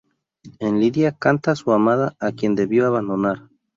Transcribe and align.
En 0.57 0.79
"Lydia" 0.79 1.11
canta 1.11 1.51
a 1.51 1.55
su 1.55 1.71
amada, 1.73 2.15
a 2.19 2.31
quien 2.31 2.55
debió 2.55 2.87
abandonar. 2.87 3.43